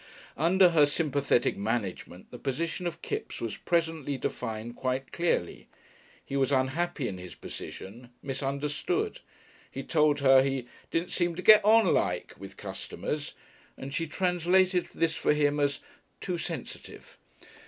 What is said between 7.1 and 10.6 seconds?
his position misunderstood. He told her